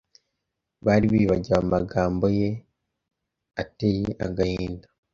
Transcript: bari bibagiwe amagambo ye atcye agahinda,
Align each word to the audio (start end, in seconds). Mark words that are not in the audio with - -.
bari 0.85 1.05
bibagiwe 1.13 1.55
amagambo 1.61 2.25
ye 2.39 2.49
atcye 3.61 3.91
agahinda, 4.25 4.87